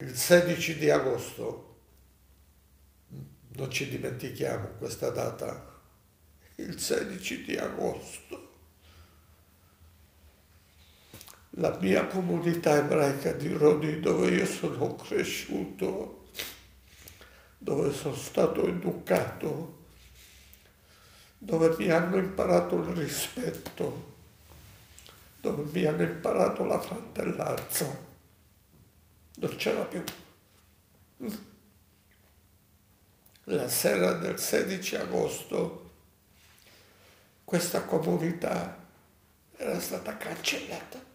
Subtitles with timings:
[0.00, 1.76] Il 16 di agosto,
[3.56, 5.80] non ci dimentichiamo questa data,
[6.54, 8.52] il 16 di agosto,
[11.50, 16.28] la mia comunità ebraica di Rodi, dove io sono cresciuto,
[17.58, 19.86] dove sono stato educato,
[21.38, 24.14] dove mi hanno imparato il rispetto,
[25.40, 28.07] dove mi hanno imparato la fratellanza.
[29.40, 30.02] Non c'era più.
[33.44, 35.90] La sera del 16 agosto
[37.44, 38.76] questa comunità
[39.56, 41.06] era stata cancellata.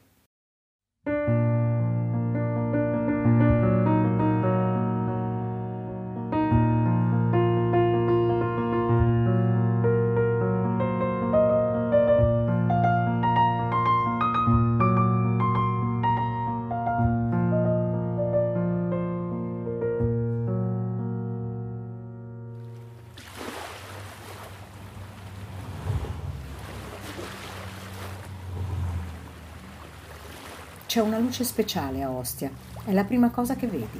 [30.94, 32.52] C'è una luce speciale a Ostia,
[32.86, 34.00] è la prima cosa che vedi.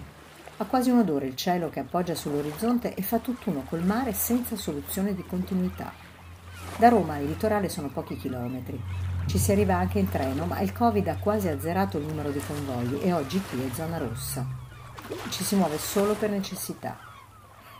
[0.58, 4.56] Ha quasi un odore il cielo che appoggia sull'orizzonte e fa tutt'uno col mare senza
[4.56, 5.92] soluzione di continuità.
[6.78, 8.80] Da Roma il litorale sono pochi chilometri.
[9.26, 12.42] Ci si arriva anche in treno, ma il Covid ha quasi azzerato il numero di
[12.46, 14.46] convogli e oggi qui è zona rossa.
[15.30, 17.13] Ci si muove solo per necessità.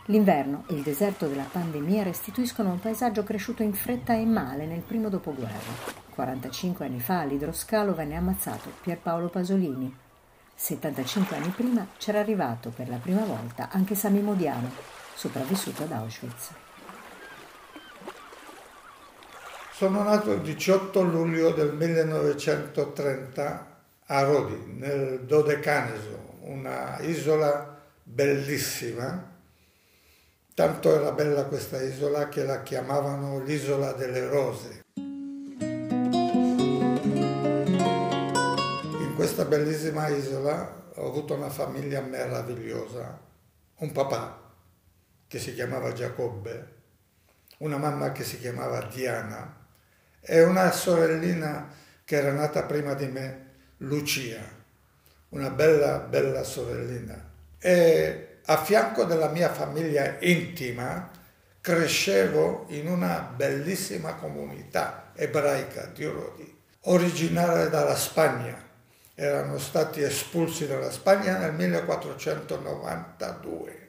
[0.08, 4.82] L'inverno e il deserto della pandemia restituiscono un paesaggio cresciuto in fretta e male nel
[4.82, 6.02] primo dopoguerra.
[6.10, 9.96] 45 anni fa all'idroscalo venne ammazzato Pierpaolo Pasolini.
[10.54, 14.70] 75 anni prima c'era arrivato per la prima volta anche Sami Modiano,
[15.14, 16.50] sopravvissuto ad Auschwitz.
[19.72, 29.32] Sono nato il 18 luglio del 1930 a Rodi, nel Dodecaneso, una isola bellissima.
[30.54, 34.82] Tanto era bella questa isola che la chiamavano l'isola delle rose.
[39.16, 43.20] questa bellissima isola ho avuto una famiglia meravigliosa,
[43.76, 44.52] un papà
[45.26, 46.72] che si chiamava Giacobbe,
[47.58, 49.66] una mamma che si chiamava Diana
[50.20, 51.68] e una sorellina
[52.04, 53.46] che era nata prima di me,
[53.78, 54.40] Lucia,
[55.30, 57.30] una bella, bella sorellina.
[57.58, 61.10] E a fianco della mia famiglia intima
[61.60, 68.62] crescevo in una bellissima comunità ebraica di Rodi, originaria dalla Spagna
[69.14, 73.84] erano stati espulsi dalla Spagna nel 1492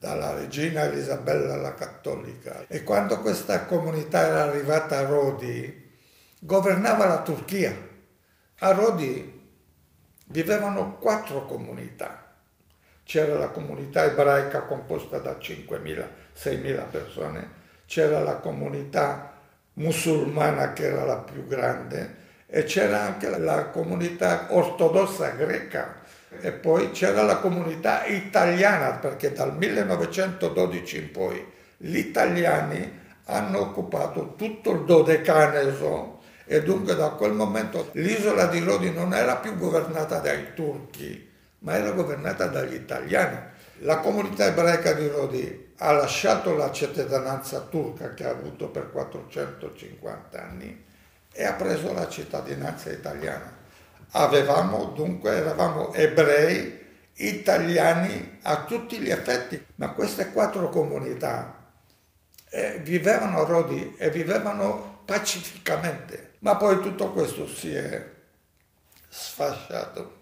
[0.00, 5.88] dalla regina Elisabella la Cattolica e quando questa comunità era arrivata a Rodi
[6.40, 7.88] governava la Turchia.
[8.60, 9.38] A Rodi
[10.26, 12.19] vivevano quattro comunità.
[13.10, 17.50] C'era la comunità ebraica composta da 5.000-6.000 persone,
[17.84, 19.32] c'era la comunità
[19.72, 22.14] musulmana che era la più grande,
[22.46, 26.02] e c'era anche la comunità ortodossa greca.
[26.40, 31.44] E poi c'era la comunità italiana perché dal 1912 in poi
[31.78, 36.20] gli italiani hanno occupato tutto il Dodecaneso.
[36.44, 41.29] E dunque da quel momento l'isola di Rodi non era più governata dai turchi
[41.60, 43.38] ma era governata dagli italiani.
[43.78, 50.42] La comunità ebraica di Rodi ha lasciato la cittadinanza turca che ha avuto per 450
[50.42, 50.84] anni
[51.32, 53.58] e ha preso la cittadinanza italiana.
[54.12, 56.78] Avevamo dunque, eravamo ebrei,
[57.14, 61.60] italiani a tutti gli effetti, ma queste quattro comunità
[62.50, 68.10] eh, vivevano a Rodi e vivevano pacificamente, ma poi tutto questo si è
[69.08, 70.18] sfasciato.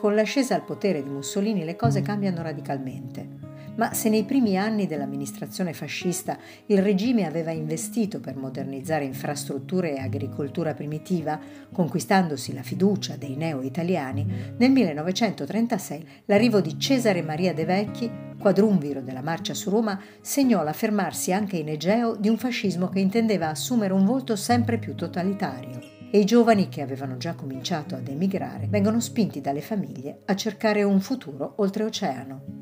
[0.00, 3.28] Con l'ascesa al potere di Mussolini le cose cambiano radicalmente.
[3.76, 6.38] Ma se nei primi anni dell'amministrazione fascista
[6.68, 11.38] il regime aveva investito per modernizzare infrastrutture e agricoltura primitiva,
[11.70, 19.20] conquistandosi la fiducia dei neo-italiani, nel 1936 l'arrivo di Cesare Maria De Vecchi, quadrumviro della
[19.20, 24.06] marcia su Roma, segnò l'affermarsi anche in Egeo di un fascismo che intendeva assumere un
[24.06, 29.40] volto sempre più totalitario e i giovani che avevano già cominciato ad emigrare vengono spinti
[29.40, 32.58] dalle famiglie a cercare un futuro oltreoceano.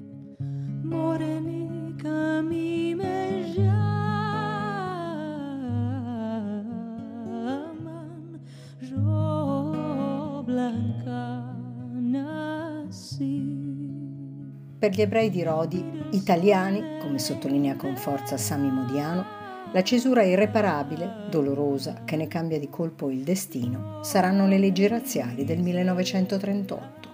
[14.79, 19.38] Per gli ebrei di Rodi, italiani, come sottolinea con forza Sami Modiano,
[19.71, 25.45] La cesura irreparabile, dolorosa, che ne cambia di colpo il destino, saranno le leggi razziali
[25.45, 27.09] del 1938.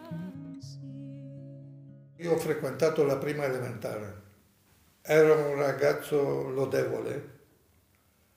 [2.18, 4.22] Io ho frequentato la prima elementare,
[5.02, 7.30] ero un ragazzo lodevole,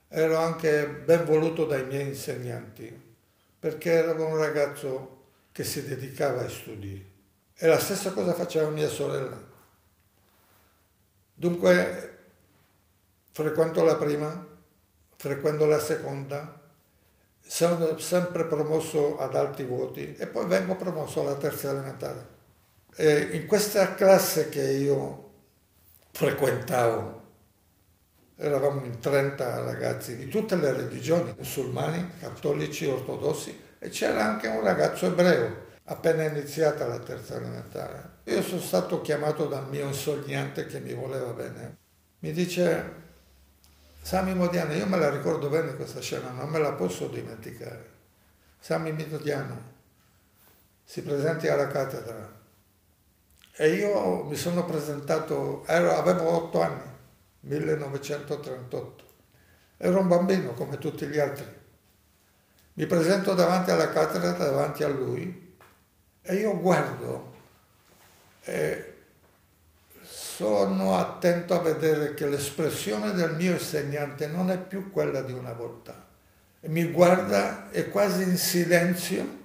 [0.08, 2.92] ero anche ben voluto dai miei insegnanti,
[3.56, 7.12] perché ero un ragazzo che si dedicava ai studi.
[7.54, 9.40] E la stessa cosa faceva mia sorella.
[11.34, 12.17] Dunque,
[13.38, 14.46] frequento la prima,
[15.14, 16.60] frequento la seconda,
[17.40, 22.26] sono sempre promosso ad alti voti e poi vengo promosso alla terza elementare.
[22.96, 25.30] E in questa classe che io
[26.10, 27.22] frequentavo,
[28.38, 34.64] eravamo in 30 ragazzi di tutte le religioni, musulmani, cattolici, ortodossi, e c'era anche un
[34.64, 38.16] ragazzo ebreo, appena iniziata la terza elementare.
[38.24, 41.76] Io sono stato chiamato dal mio insegnante che mi voleva bene.
[42.18, 43.06] Mi dice,
[44.08, 47.90] Sami Modiano, io me la ricordo bene questa scena, non me la posso dimenticare.
[48.58, 49.62] Sami Modiano
[50.82, 52.40] si presenti alla cattedra
[53.54, 56.90] e io mi sono presentato, ero, avevo otto anni,
[57.40, 59.04] 1938.
[59.76, 61.44] Ero un bambino come tutti gli altri.
[62.72, 65.54] Mi presento davanti alla cattedra, davanti a lui,
[66.22, 67.34] e io guardo
[68.40, 68.97] e
[70.38, 75.52] sono attento a vedere che l'espressione del mio insegnante non è più quella di una
[75.52, 76.06] volta.
[76.60, 79.36] Mi guarda e quasi in silenzio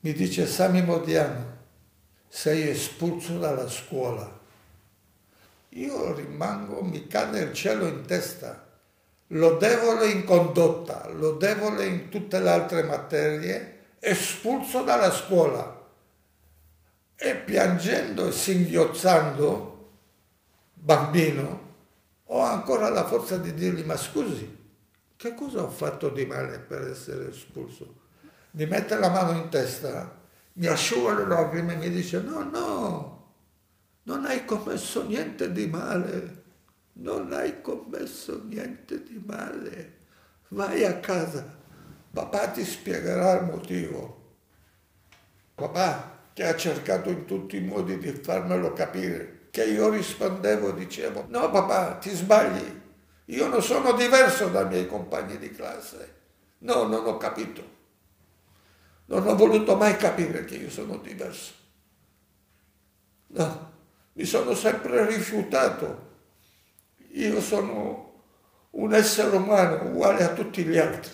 [0.00, 1.56] mi dice Sami Modiano,
[2.26, 4.40] sei espulso dalla scuola.
[5.68, 8.66] Io rimango, mi cade il cielo in testa,
[9.28, 15.81] lodevole in condotta, lodevole in tutte le altre materie, espulso dalla scuola.
[17.24, 19.90] E piangendo e singhiozzando,
[20.74, 21.74] bambino,
[22.24, 24.58] ho ancora la forza di dirgli, ma scusi,
[25.16, 28.00] che cosa ho fatto di male per essere espulso?
[28.52, 30.20] Mi mette la mano in testa
[30.54, 33.34] mi asciuga le lacrime e mi dice no, no,
[34.02, 36.42] non hai commesso niente di male,
[36.94, 39.98] non hai commesso niente di male,
[40.48, 41.56] vai a casa,
[42.12, 44.20] papà ti spiegherà il motivo.
[45.54, 51.26] Papà che ha cercato in tutti i modi di farmelo capire, che io rispondevo dicevo
[51.28, 52.80] no papà ti sbagli,
[53.26, 56.14] io non sono diverso dai miei compagni di classe,
[56.58, 57.80] no, non ho capito.
[59.06, 61.52] Non ho voluto mai capire che io sono diverso.
[63.28, 63.72] No,
[64.12, 66.10] mi sono sempre rifiutato.
[67.12, 68.22] Io sono
[68.70, 71.10] un essere umano uguale a tutti gli altri.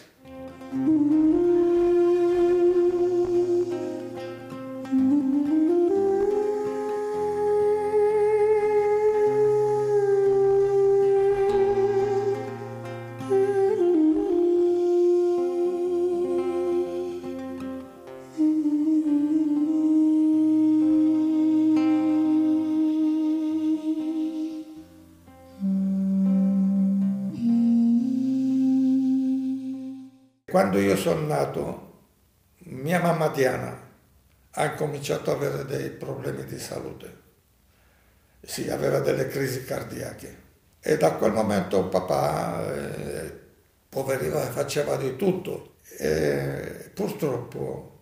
[30.59, 31.93] Quando io sono nato,
[32.65, 33.81] mia mamma Diana
[34.51, 37.17] ha cominciato ad avere dei problemi di salute.
[38.41, 40.37] Sì, aveva delle crisi cardiache.
[40.81, 43.39] E da quel momento papà, eh,
[43.89, 45.77] poverino, faceva di tutto.
[45.97, 48.01] E purtroppo,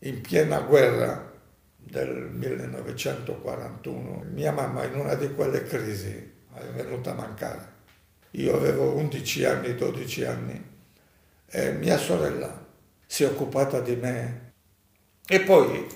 [0.00, 1.32] in piena guerra
[1.78, 7.72] del 1941, mia mamma in una di quelle crisi è venuta a mancare.
[8.32, 10.74] Io avevo 11 anni, 12 anni
[11.48, 12.64] e mia sorella
[13.06, 14.52] si è occupata di me.
[15.26, 15.86] E poi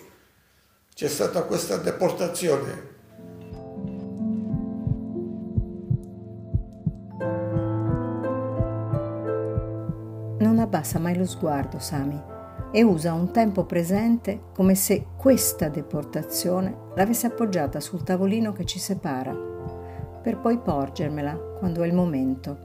[0.95, 2.89] c'è stata questa deportazione.
[10.39, 12.21] Non abbassa mai lo sguardo, Sami,
[12.73, 18.79] e usa un tempo presente come se questa deportazione l'avesse appoggiata sul tavolino che ci
[18.79, 19.33] separa,
[20.23, 22.59] per poi porgermela quando è il momento.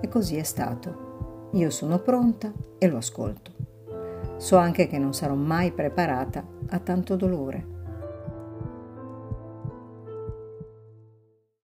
[0.00, 1.11] E così è stato.
[1.54, 3.52] Io sono pronta e lo ascolto.
[4.38, 7.66] So anche che non sarò mai preparata a tanto dolore.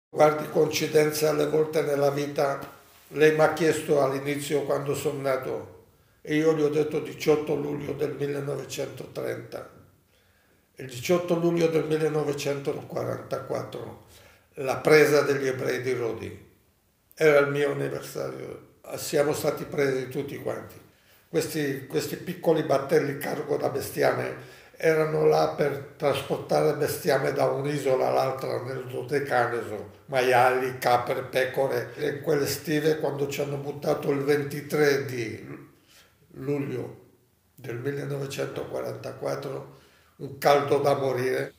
[0.08, 2.60] Guardi, coincidenza alle volte nella vita,
[3.08, 5.80] lei mi ha chiesto all'inizio quando sono nato
[6.20, 9.70] e io gli ho detto 18 luglio del 1930.
[10.76, 14.02] Il 18 luglio del 1944,
[14.54, 16.50] la presa degli ebrei di Rodi,
[17.14, 20.80] era il mio anniversario siamo stati presi tutti quanti.
[21.28, 28.60] Questi, questi piccoli battelli cargo da bestiame erano là per trasportare bestiame da un'isola all'altra
[28.62, 31.94] nel Dodecaneso, maiali, capre, pecore.
[31.94, 35.70] E in quelle stive, quando ci hanno buttato il 23 di
[36.32, 37.00] luglio
[37.54, 39.80] del 1944,
[40.16, 41.54] un caldo da morire,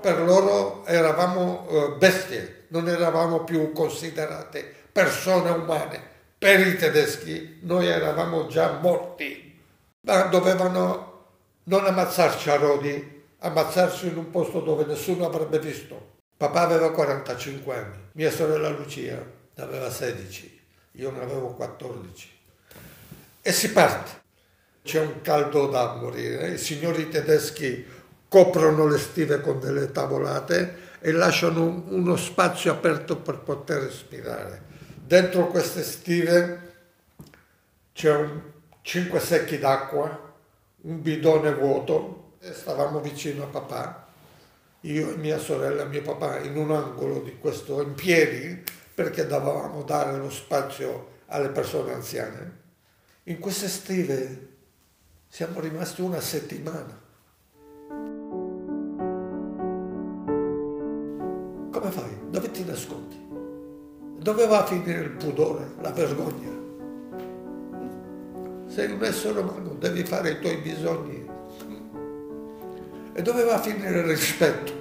[0.00, 6.09] per loro eravamo eh, bestie, non eravamo più considerate persone umane.
[6.40, 9.60] Per i tedeschi noi eravamo già morti,
[10.06, 11.26] ma dovevano
[11.64, 16.12] non ammazzarci a Rodi, ammazzarci in un posto dove nessuno avrebbe visto.
[16.38, 19.22] Papà aveva 45 anni, mia sorella Lucia
[19.54, 20.60] ne aveva 16,
[20.92, 22.30] io ne avevo 14.
[23.42, 24.10] E si parte.
[24.82, 27.84] C'è un caldo da morire, i signori tedeschi
[28.26, 34.68] coprono le stive con delle tavolate e lasciano uno spazio aperto per poter respirare.
[35.10, 36.60] Dentro queste stive
[37.92, 38.42] c'è un
[38.80, 40.32] 5 secchi d'acqua,
[40.82, 44.06] un bidone vuoto e stavamo vicino a papà,
[44.82, 48.62] io e mia sorella mio papà in un angolo di questo in piedi
[48.94, 52.58] perché dovevamo dare lo spazio alle persone anziane.
[53.24, 54.48] In queste stive
[55.26, 56.96] siamo rimasti una settimana.
[61.72, 62.16] Come fai?
[62.30, 63.19] Dove ti nascondi?
[64.22, 66.50] Dove va a finire il pudore, la vergogna?
[68.66, 71.26] Sei un essere umano, devi fare i tuoi bisogni.
[73.14, 74.72] E dove va a finire il rispetto?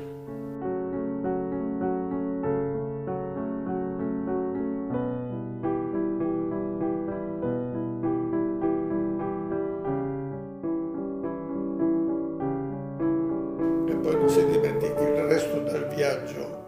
[13.87, 16.65] E poi non si dimentichi il resto del viaggio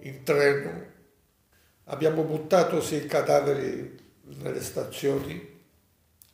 [0.00, 0.87] in treno.
[1.90, 3.98] Abbiamo buttato sì i cadaveri
[4.42, 5.56] nelle stazioni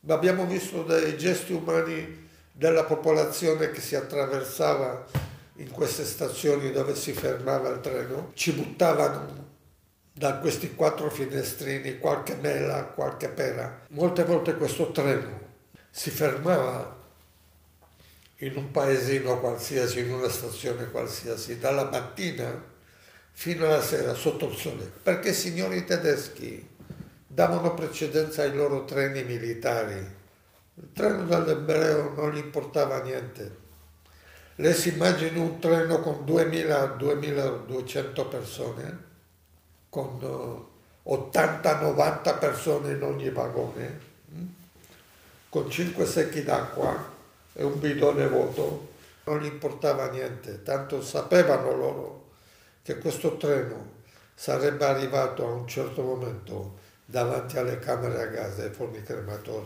[0.05, 5.05] ma abbiamo visto dei gesti umani della popolazione che si attraversava
[5.55, 9.53] in queste stazioni dove si fermava il treno, ci buttavano
[10.13, 13.81] da questi quattro finestrini qualche mela, qualche pera.
[13.89, 15.39] Molte volte questo treno
[15.89, 17.03] si fermava
[18.39, 22.73] in un paesino qualsiasi, in una stazione qualsiasi, dalla mattina
[23.37, 26.65] fino alla sera sotto il sole, perché i signori tedeschi
[27.27, 29.97] davano precedenza ai loro treni militari.
[30.75, 33.63] Il treno dell'ebreo non gli importava niente.
[34.55, 39.03] Lei si immagina un treno con 2000-2200 persone,
[39.89, 40.17] con
[41.05, 43.99] 80-90 persone in ogni vagone,
[44.29, 44.45] hm?
[45.49, 47.11] con 5 secchi d'acqua
[47.51, 48.93] e un bidone vuoto,
[49.25, 52.24] non gli importava niente, tanto sapevano loro
[52.85, 53.93] che questo treno
[54.35, 59.65] sarebbe arrivato a un certo momento davanti alle camere a gas ai forni crematori.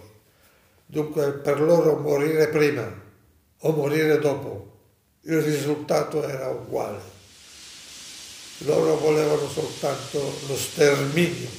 [0.85, 2.89] Dunque per loro morire prima
[3.57, 4.71] o morire dopo,
[5.23, 7.01] il risultato era uguale.
[8.59, 11.49] Loro volevano soltanto lo sterminio.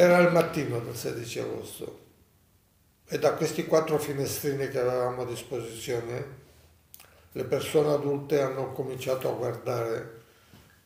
[0.00, 1.98] Era il mattino del 16 agosto
[3.06, 6.24] e da questi quattro finestrini che avevamo a disposizione
[7.32, 10.22] le persone adulte hanno cominciato a guardare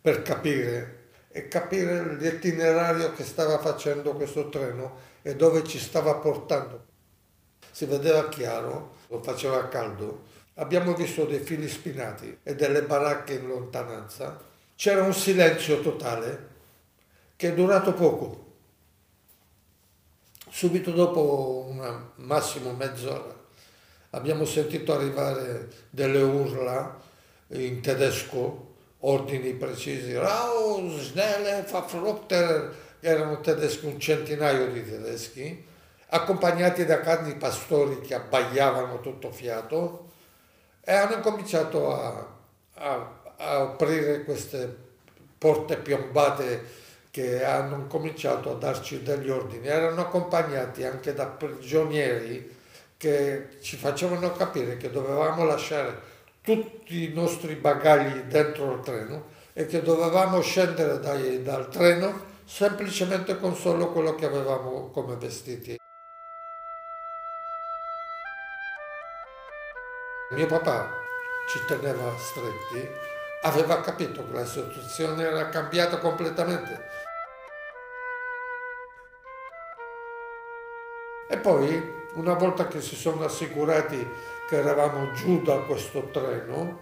[0.00, 6.84] per capire e capire l'itinerario che stava facendo questo treno e dove ci stava portando.
[7.70, 13.46] Si vedeva chiaro, lo faceva caldo, abbiamo visto dei fili spinati e delle baracche in
[13.46, 14.40] lontananza.
[14.74, 16.48] C'era un silenzio totale
[17.36, 18.43] che è durato poco
[20.56, 23.34] Subito dopo una massimo mezz'ora
[24.10, 26.96] abbiamo sentito arrivare delle urla
[27.48, 35.66] in tedesco, ordini precisi, Raus, schnelle, verfluchter, erano tedeschi, un centinaio di tedeschi,
[36.10, 40.12] accompagnati da cani pastori che abbaiavano tutto fiato
[40.84, 42.32] e hanno cominciato a,
[42.74, 44.72] a, a aprire queste
[45.36, 46.83] porte piombate
[47.14, 52.56] che hanno cominciato a darci degli ordini, erano accompagnati anche da prigionieri
[52.96, 55.96] che ci facevano capire che dovevamo lasciare
[56.42, 63.38] tutti i nostri bagagli dentro il treno e che dovevamo scendere dai, dal treno semplicemente
[63.38, 65.78] con solo quello che avevamo come vestiti.
[70.32, 70.90] Mio papà
[71.48, 72.88] ci teneva stretti,
[73.42, 77.02] aveva capito che la situazione era cambiata completamente.
[81.28, 84.06] E poi, una volta che si sono assicurati
[84.48, 86.78] che eravamo giù da questo treno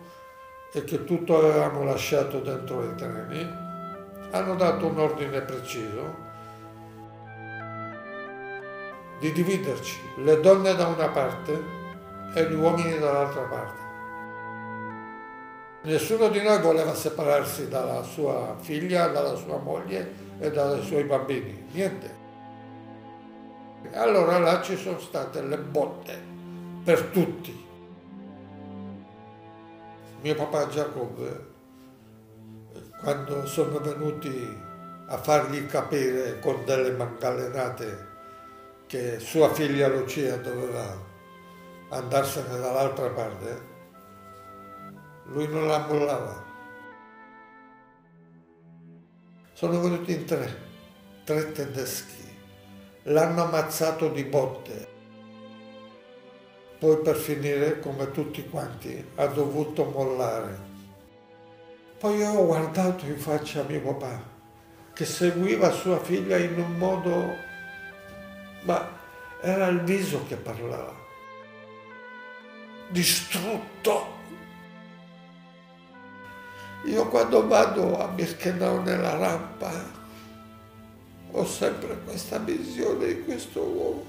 [0.72, 3.70] e che tutto avevamo lasciato dentro i treni,
[4.30, 6.30] hanno dato un ordine preciso
[9.20, 11.62] di dividerci, le donne da una parte
[12.34, 13.80] e gli uomini dall'altra parte.
[15.82, 21.68] Nessuno di noi voleva separarsi dalla sua figlia, dalla sua moglie e dai suoi bambini,
[21.72, 22.21] niente.
[23.90, 26.20] E allora là ci sono state le botte
[26.84, 27.64] per tutti.
[30.22, 31.46] Mio papà Giacobbe,
[33.00, 34.70] quando sono venuti
[35.08, 38.10] a fargli capire con delle mangalenate
[38.86, 41.10] che sua figlia Lucia doveva
[41.88, 43.70] andarsene dall'altra parte,
[45.26, 46.44] lui non la mollava.
[49.52, 50.56] Sono venuti in tre,
[51.24, 52.21] tre tedeschi,
[53.04, 54.88] l'hanno ammazzato di botte.
[56.78, 60.70] Poi per finire, come tutti quanti, ha dovuto mollare.
[61.98, 64.22] Poi ho guardato in faccia a mio papà,
[64.92, 67.34] che seguiva sua figlia in un modo,
[68.62, 68.88] ma
[69.40, 71.00] era il viso che parlava
[72.92, 74.20] distrutto.
[76.84, 80.00] Io quando vado a Birkenau nella rampa
[81.32, 84.04] ho sempre questa visione di questo uomo.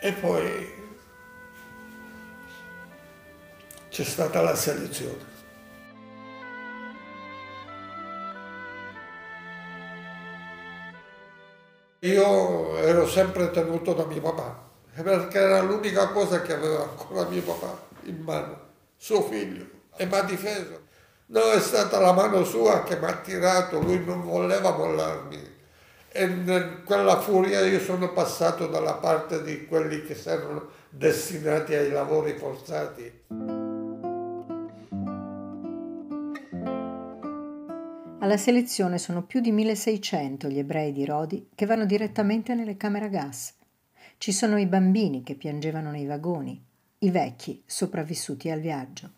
[0.00, 0.72] E poi
[3.88, 5.32] c'è stata la selezione.
[12.00, 17.42] Io ero sempre tenuto da mio papà, perché era l'unica cosa che aveva ancora mio
[17.42, 18.58] papà in mano,
[18.96, 20.82] suo figlio, e mi ha difeso.
[21.26, 25.52] No, è stata la mano sua che mi ha tirato, lui non voleva mollarmi.
[26.08, 31.90] E in quella furia io sono passato dalla parte di quelli che erano destinati ai
[31.90, 33.22] lavori forzati.
[38.20, 43.06] Alla selezione sono più di 1600 gli ebrei di Rodi che vanno direttamente nelle camere
[43.06, 43.52] a gas.
[44.18, 46.62] Ci sono i bambini che piangevano nei vagoni,
[46.98, 49.10] i vecchi sopravvissuti al viaggio.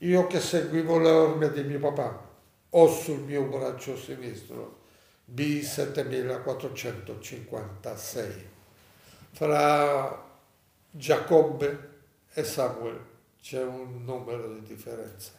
[0.00, 2.22] Io che seguivo le orme di mio papà,
[2.68, 4.80] ho sul mio braccio sinistro
[5.34, 8.32] B7456.
[9.32, 10.22] Fra
[10.90, 11.94] Giacobbe
[12.34, 13.00] e Samuel
[13.40, 15.32] c'è un numero di differenza.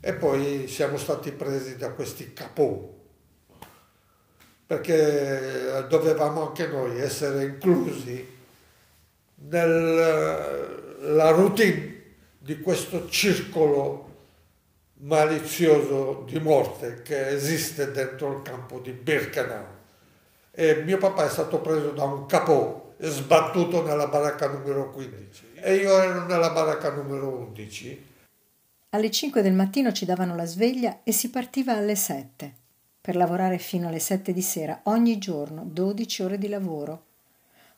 [0.00, 2.90] E poi siamo stati presi da questi capò,
[4.66, 8.26] perché dovevamo anche noi essere inclusi
[9.34, 11.93] nella routine
[12.44, 14.12] di questo circolo
[14.96, 19.64] malizioso di morte che esiste dentro il campo di Birkenau.
[20.50, 25.52] E mio papà è stato preso da un capò e sbattuto nella baracca numero 15
[25.54, 28.12] e io ero nella baracca numero 11.
[28.90, 32.54] Alle 5 del mattino ci davano la sveglia e si partiva alle 7
[33.00, 37.04] per lavorare fino alle 7 di sera ogni giorno, 12 ore di lavoro,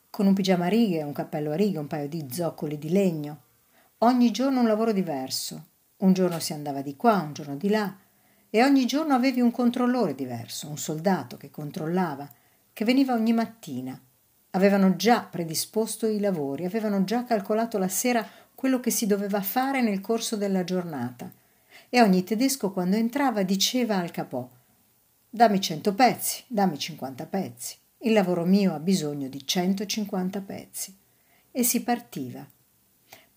[0.09, 3.45] con un pigiama a righe, un cappello a righe, un paio di zoccoli di legno,
[3.99, 5.65] Ogni giorno un lavoro diverso.
[5.97, 7.97] Un giorno si andava di qua, un giorno di là,
[8.49, 12.29] e ogni giorno avevi un controllore diverso, un soldato che controllava,
[12.71, 13.99] che veniva ogni mattina
[14.51, 19.81] Avevano già predisposto i lavori, avevano già calcolato la sera quello che si doveva fare
[19.81, 21.31] nel corso della giornata.
[21.89, 24.49] E ogni tedesco quando entrava diceva al capò
[25.29, 27.75] Dammi cento pezzi, dammi cinquanta pezzi.
[27.99, 30.95] Il lavoro mio ha bisogno di centocinquanta pezzi.
[31.51, 32.43] E si partiva.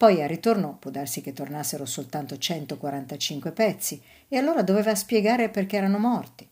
[0.00, 5.76] Poi al ritorno può darsi che tornassero soltanto 145 pezzi e allora doveva spiegare perché
[5.76, 6.48] erano morti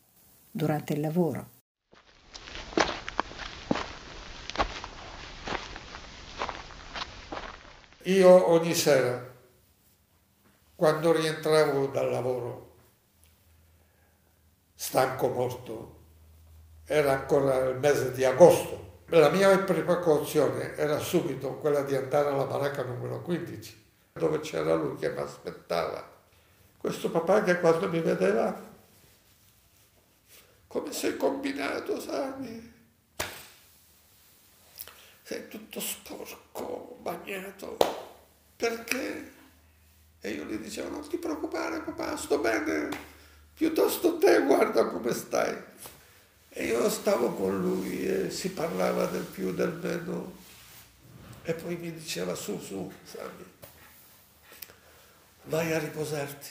[0.50, 1.48] durante il lavoro.
[8.02, 9.34] Io ogni sera,
[10.74, 12.74] quando rientravo dal lavoro,
[14.74, 16.00] stanco morto,
[16.84, 22.44] era ancora il mese di agosto, la mia precauzione era subito quella di andare alla
[22.44, 26.16] baracca numero 15, dove c'era lui che mi aspettava.
[26.77, 28.66] Questo papà che quando mi vedeva,
[30.66, 32.73] come sei combinato, sai?
[35.23, 37.77] Sei tutto sporco, bagnato.
[38.57, 39.33] Perché?
[40.21, 42.88] E io gli dicevo, non ti preoccupare papà, sto bene,
[43.55, 45.57] piuttosto te guarda come stai.
[46.59, 50.33] E io stavo con lui e si parlava del più, del meno.
[51.44, 53.44] E poi mi diceva su, su, Sami,
[55.44, 56.49] vai a riposarti.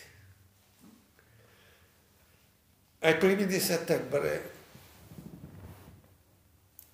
[3.00, 4.52] Ai primi di settembre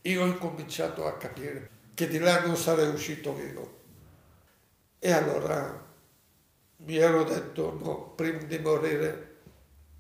[0.01, 3.81] io ho incominciato a capire che di là non sarei uscito vivo.
[4.97, 5.85] E allora
[6.77, 9.35] mi ero detto, no, prima di morire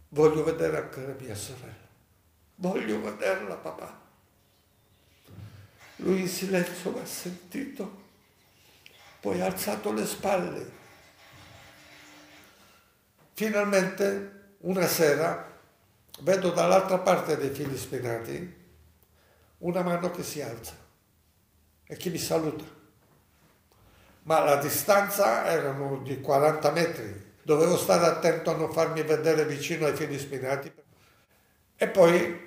[0.09, 1.82] voglio vedere anche mia sorella.
[2.55, 4.01] Voglio vederla, papà.
[5.97, 8.01] Lui in silenzio mi ha sentito,
[9.19, 10.71] poi ha alzato le spalle.
[13.33, 15.51] Finalmente, una sera,
[16.21, 18.61] vedo dall'altra parte dei fili spinati
[19.63, 20.75] una mano che si alza
[21.85, 22.63] e che mi saluta.
[24.23, 27.31] Ma la distanza erano di 40 metri.
[27.41, 30.71] Dovevo stare attento a non farmi vedere vicino ai fili spinati.
[31.83, 32.39] E poi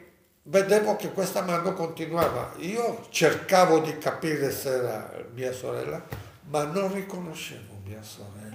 [0.45, 2.53] vedevo che questa mano continuava.
[2.61, 6.03] Io cercavo di capire se era mia sorella,
[6.45, 8.55] ma non riconoscevo mia sorella.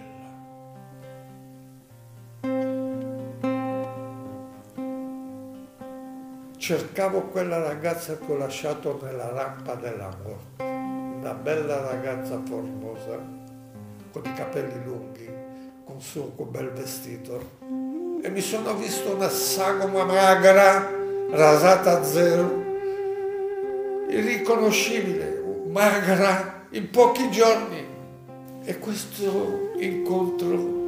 [6.58, 13.20] Cercavo quella ragazza che ho lasciato nella rampa della morte, una bella ragazza formosa,
[14.12, 15.30] con i capelli lunghi,
[15.86, 17.91] con il suo bel vestito.
[18.24, 20.92] E mi sono visto una sagoma magra
[21.32, 22.64] rasata a zero,
[24.10, 27.84] irriconoscibile, magra in pochi giorni.
[28.64, 30.80] E questo incontro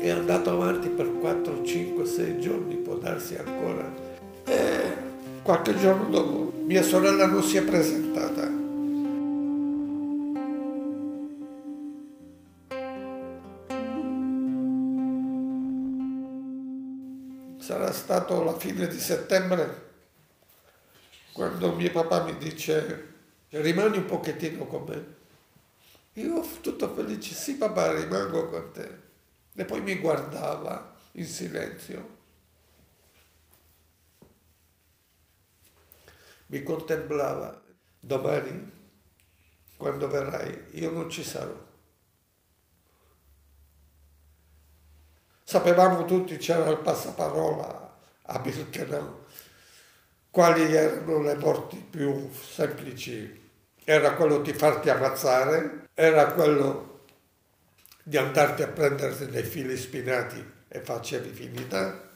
[0.00, 3.88] è andato avanti per 4, 5, 6 giorni, può darsi ancora.
[4.44, 4.80] E
[5.42, 8.59] qualche giorno dopo mia sorella non si è presentata.
[17.90, 19.88] Sarà stato la fine di settembre
[21.32, 23.08] quando mio papà mi dice
[23.50, 25.18] rimani un pochettino con me.
[26.14, 28.98] Io tutto felice, sì papà rimango con te.
[29.54, 32.18] E poi mi guardava in silenzio.
[36.46, 37.62] Mi contemplava.
[38.02, 38.72] Domani,
[39.76, 41.68] quando verrai, io non ci sarò.
[45.44, 47.79] Sapevamo tutti, c'era il passaparola
[48.32, 49.24] a Birkenau,
[50.30, 53.38] quali erano le morti più semplici.
[53.84, 57.04] Era quello di farti ammazzare, era quello
[58.02, 62.08] di andarti a prenderti dei fili spinati e facevi finita,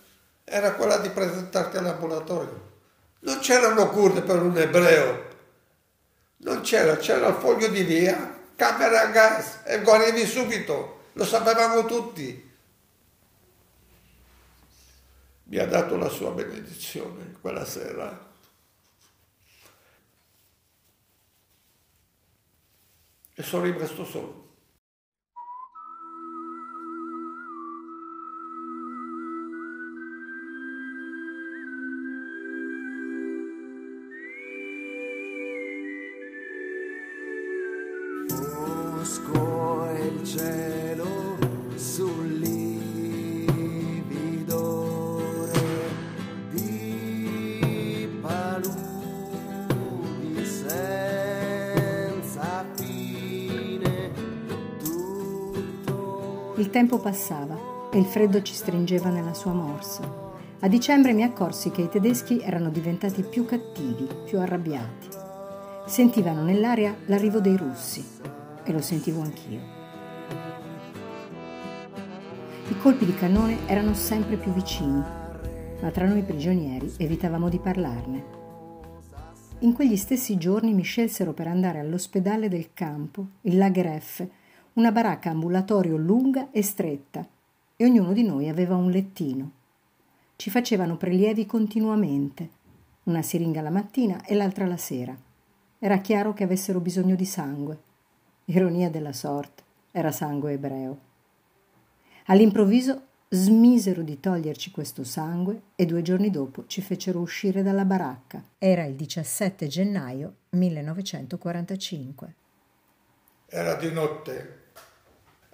[0.45, 2.73] era quella di presentarti all'ambulatorio.
[3.21, 5.29] Non c'erano cure per un ebreo,
[6.39, 11.87] non c'era, c'era il foglio di via, camera a gas e guarivi subito, lo sapevamo
[11.87, 12.53] tutti.
[15.55, 18.33] Mi ha dato la sua benedizione quella sera.
[23.35, 24.54] E sono rimasto solo.
[57.05, 60.11] Passava e il freddo ci stringeva nella sua morsa.
[60.61, 65.09] A dicembre mi accorsi che i tedeschi erano diventati più cattivi, più arrabbiati.
[65.85, 68.03] Sentivano nell'aria l'arrivo dei russi
[68.65, 69.61] e lo sentivo anch'io.
[72.71, 75.03] I colpi di cannone erano sempre più vicini,
[75.83, 78.25] ma tra noi prigionieri evitavamo di parlarne.
[79.59, 84.27] In quegli stessi giorni mi scelsero per andare all'ospedale del campo, il Lager F,
[84.75, 87.27] una baracca ambulatorio lunga e stretta,
[87.77, 89.51] e ognuno di noi aveva un lettino.
[90.37, 92.49] Ci facevano prelievi continuamente,
[93.05, 95.17] una siringa la mattina e l'altra la sera.
[95.79, 97.79] Era chiaro che avessero bisogno di sangue.
[98.47, 100.99] Ironia della sorte, era sangue ebreo.
[102.27, 108.43] All'improvviso smisero di toglierci questo sangue e due giorni dopo ci fecero uscire dalla baracca.
[108.59, 112.35] Era il 17 gennaio 1945.
[113.47, 114.63] Era di notte,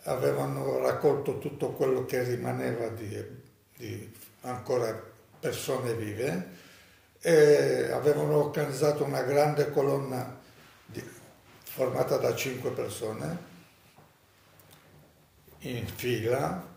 [0.04, 3.42] avevano raccolto tutto quello che rimaneva di,
[3.76, 5.08] di ancora
[5.38, 6.58] persone vive
[7.20, 10.38] e avevano organizzato una grande colonna
[10.86, 11.02] di,
[11.62, 13.48] formata da cinque persone
[15.60, 16.68] in fila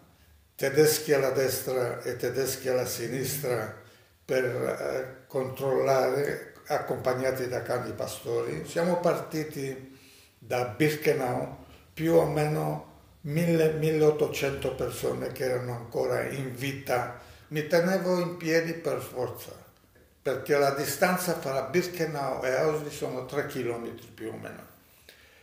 [0.56, 3.82] tedeschi alla destra e tedeschi alla sinistra
[4.26, 8.66] per eh, controllare, accompagnati da cani pastori.
[8.66, 9.98] Siamo partiti
[10.38, 11.58] da Birkenau,
[11.94, 12.93] più o meno
[13.26, 17.20] 1000-1800 persone che erano ancora in vita.
[17.50, 19.52] Mi tenevo in piedi per forza,
[20.22, 24.72] perché la distanza tra Birkenau e Auschwitz sono 3 km più o meno.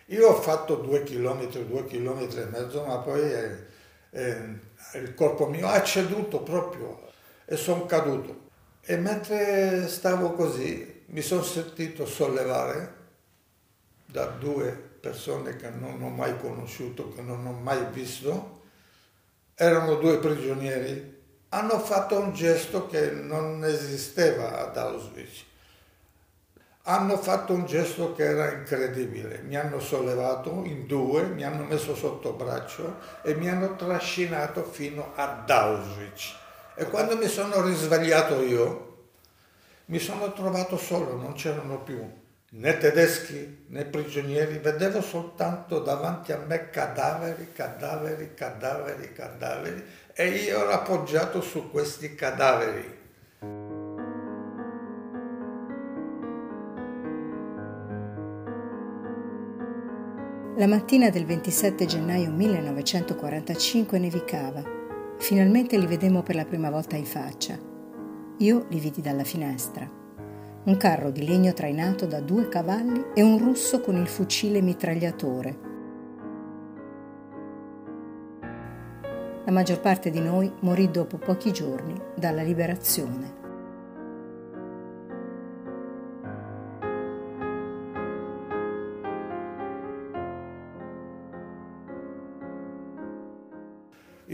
[0.06, 3.20] Io ho fatto 2 km, 2 km e mezzo, ma poi...
[3.20, 3.68] Eh,
[4.10, 7.08] eh, il corpo mio ha ceduto proprio
[7.44, 8.48] e sono caduto.
[8.82, 12.98] E mentre stavo così mi sono sentito sollevare
[14.06, 18.60] da due persone che non ho mai conosciuto, che non ho mai visto,
[19.54, 21.18] erano due prigionieri,
[21.50, 25.44] hanno fatto un gesto che non esisteva ad Auschwitz.
[26.84, 31.94] Hanno fatto un gesto che era incredibile, mi hanno sollevato in due, mi hanno messo
[31.94, 36.36] sotto braccio e mi hanno trascinato fino ad Auschwitz.
[36.74, 38.86] E quando mi sono risvegliato io,
[39.86, 42.19] mi sono trovato solo, non c'erano più
[42.52, 50.60] né tedeschi né prigionieri, vedevo soltanto davanti a me cadaveri, cadaveri, cadaveri, cadaveri e io
[50.60, 52.98] ero appoggiato su questi cadaveri.
[60.56, 64.62] La mattina del 27 gennaio 1945 nevicava.
[65.18, 67.58] Finalmente li vedemmo per la prima volta in faccia.
[68.38, 69.99] Io li vidi dalla finestra.
[70.62, 75.58] Un carro di legno trainato da due cavalli e un russo con il fucile mitragliatore.
[79.46, 83.39] La maggior parte di noi morì dopo pochi giorni dalla liberazione.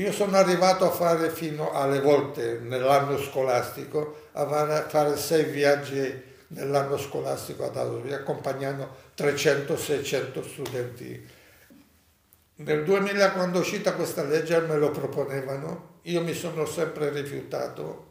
[0.06, 6.96] Io sono arrivato a fare fino alle volte nell'anno scolastico, a fare sei viaggi nell'anno
[6.96, 11.28] scolastico ad Auschwitz, accompagnando 300-600 studenti.
[12.54, 18.06] Nel 2000 quando è uscita questa legge me lo proponevano, io mi sono sempre rifiutato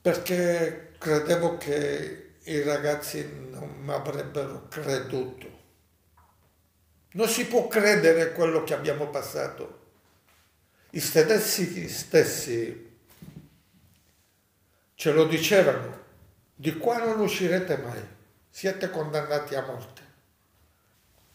[0.00, 5.48] perché credevo che i ragazzi non mi avrebbero creduto.
[7.14, 9.82] Non si può credere quello che abbiamo passato
[10.96, 12.98] i tedeschi stessi
[14.94, 16.04] ce lo dicevano,
[16.54, 18.02] di qua non uscirete mai,
[18.48, 20.02] siete condannati a morte.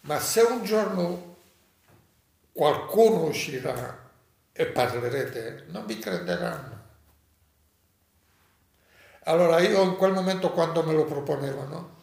[0.01, 1.37] Ma se un giorno
[2.51, 4.09] qualcuno uscirà
[4.51, 6.79] e parlerete, non vi crederanno.
[9.25, 11.99] Allora io in quel momento quando me lo proponevano,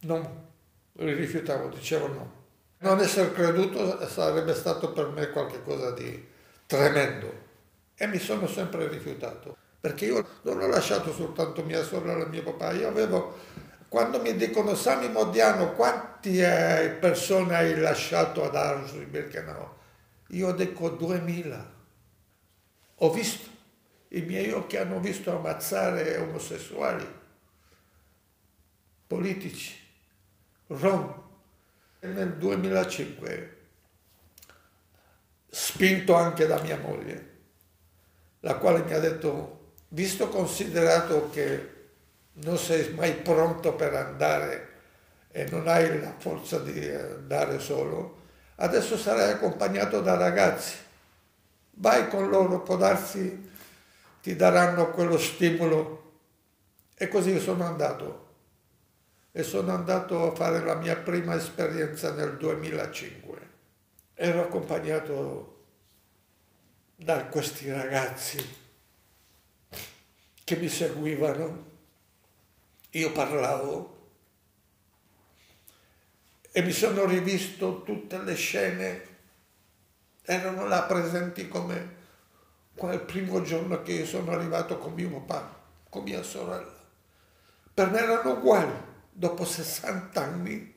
[0.00, 0.48] non
[0.96, 2.39] rifiutavo, dicevo no.
[2.82, 6.26] Non essere creduto sarebbe stato per me qualcosa di
[6.66, 7.48] tremendo.
[7.94, 12.42] E mi sono sempre rifiutato perché io non ho lasciato soltanto mia sorella e mio
[12.42, 13.38] papà, io avevo,
[13.88, 19.68] quando mi dicono Sami Modiano quante eh, persone hai lasciato ad Auschwitz-Birkenau,
[20.28, 21.72] io dico 2000,
[22.96, 23.48] ho visto,
[24.08, 27.18] i miei occhi hanno visto ammazzare omosessuali,
[29.06, 29.78] politici,
[30.66, 31.22] rom,
[32.00, 33.56] nel 2005,
[35.48, 37.28] spinto anche da mia moglie,
[38.40, 41.78] la quale mi ha detto, visto considerato che
[42.34, 44.68] non sei mai pronto per andare
[45.30, 48.18] e non hai la forza di andare solo,
[48.56, 50.76] adesso sarai accompagnato da ragazzi,
[51.72, 53.48] vai con loro, può darsi
[54.22, 55.98] ti daranno quello stimolo.
[56.94, 58.28] E così sono andato
[59.32, 63.48] e sono andato a fare la mia prima esperienza nel 2005.
[64.14, 65.64] Ero accompagnato
[66.96, 68.58] da questi ragazzi
[70.44, 71.68] che mi seguivano,
[72.90, 73.98] io parlavo
[76.50, 79.06] e mi sono rivisto tutte le scene,
[80.22, 81.98] erano là presenti come
[82.74, 86.78] quel primo giorno che io sono arrivato con mio papà, con mia sorella.
[87.72, 88.72] Per me erano uguali,
[89.20, 90.74] dopo 60 anni.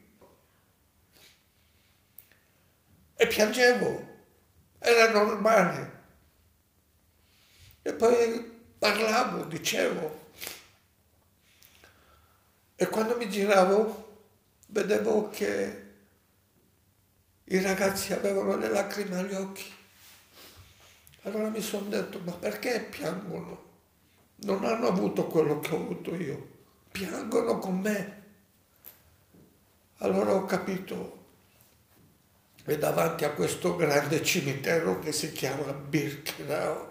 [3.16, 4.08] E piangevo,
[4.80, 6.02] era normale.
[7.82, 8.44] E poi
[8.78, 10.32] parlavo, dicevo.
[12.76, 14.28] E quando mi giravo
[14.68, 15.94] vedevo che
[17.46, 19.72] i ragazzi avevano le lacrime agli occhi.
[21.22, 23.72] Allora mi sono detto, ma perché piangono?
[24.36, 26.48] Non hanno avuto quello che ho avuto io,
[26.92, 28.23] piangono con me.
[29.98, 31.22] Allora ho capito,
[32.66, 36.88] e davanti a questo grande cimitero che si chiama Birkenau,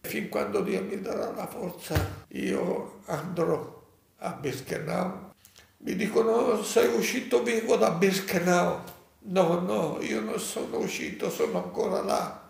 [0.00, 3.82] fin quando Dio mi darà la forza, io andrò
[4.18, 5.30] a Birkenau.
[5.78, 8.82] Mi dicono, sei uscito vivo da Birkenau.
[9.24, 12.40] No, no, io non sono uscito, sono ancora là.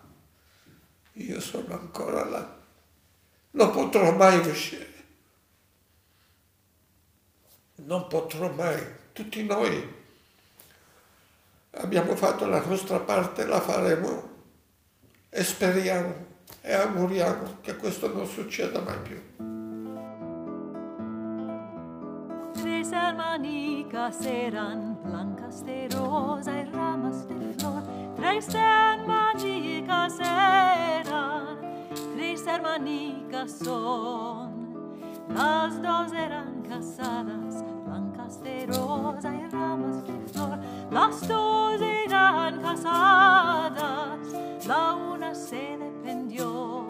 [1.17, 2.57] Io sono ancora là,
[3.51, 4.93] non potrò mai uscire,
[7.85, 10.01] non potrò mai, tutti noi
[11.75, 14.29] abbiamo fatto la nostra parte, la faremo
[15.29, 16.13] e speriamo
[16.61, 19.21] e auguriamo che questo non succeda mai più.
[22.53, 27.83] Tres hermanicas eran blancas de rosa y ramas de flor.
[28.15, 31.57] Tres hermanicas eran,
[32.15, 34.51] tres hermanicas son.
[35.29, 37.62] Las dos eran casadas,
[38.33, 40.59] blancas de rosa y ramas de flor.
[40.91, 44.19] Las dos eran casadas,
[44.65, 46.85] la una se dependió.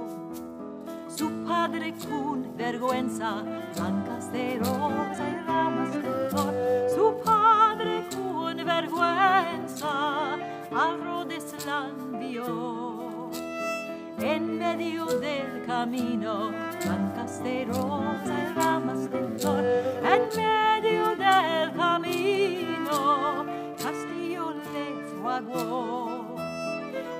[1.08, 3.43] Su padre con vergüenza,
[3.75, 6.53] blancas de rosa y ramas de flor.
[6.95, 10.34] Su padre con vergüenza,
[10.71, 12.92] al Rhodes la envió.
[14.19, 16.52] En medio del camino,
[16.84, 19.63] blancas de rosa y ramas de flor.
[20.04, 23.45] En medio del camino,
[23.78, 24.86] Castillo le
[25.19, 26.36] fraguó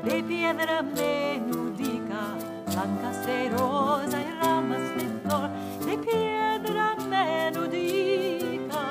[0.04, 2.36] de piedra menudica,
[2.72, 5.50] blancas de rosa y ramas de flor,
[5.86, 8.84] de piedra menudica,